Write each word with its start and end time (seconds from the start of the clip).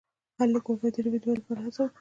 هر 0.37 0.47
لیکوال 0.53 0.77
باید 0.81 0.93
د 0.95 0.97
ژبې 1.05 1.19
د 1.21 1.25
ودې 1.25 1.37
لپاره 1.39 1.59
هڅه 1.65 1.79
وکړي. 1.81 1.89